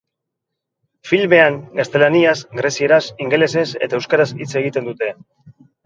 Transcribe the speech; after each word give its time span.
Filmean, 1.09 1.59
gaztelaniaz, 1.81 2.35
grezieraz, 2.63 3.01
ingelesez 3.27 3.67
eta 3.87 4.03
euskaraz 4.03 4.31
hitz 4.43 4.53
egiten 4.65 4.93
dute. 4.93 5.17